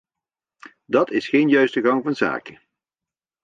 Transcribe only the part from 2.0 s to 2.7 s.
van zaken.